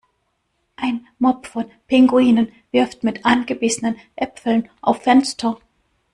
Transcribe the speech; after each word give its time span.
Ein 0.77 1.05
Mob 1.19 1.45
von 1.45 1.65
Pinguinen 1.85 2.51
wirft 2.71 3.03
mit 3.03 3.23
angebissenen 3.23 3.97
Äpfeln 4.15 4.67
auf 4.81 5.03
Fenster. 5.03 5.59